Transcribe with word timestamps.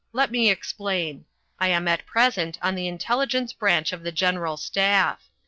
Let 0.13 0.31
me 0.31 0.49
explain. 0.49 1.25
I 1.59 1.67
am 1.67 1.87
at 1.87 2.07
present 2.07 2.57
on 2.59 2.73
the 2.73 2.87
Intelligence 2.87 3.53
Branch 3.53 3.93
of 3.93 4.01
the 4.01 4.11
General 4.11 4.57
Staff. 4.57 5.29